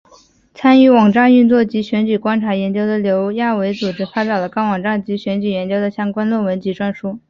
[0.55, 7.19] 参与网站运作及选举观察研究的刘亚伟组织发表了该网站及选举研究的相关论文及专书。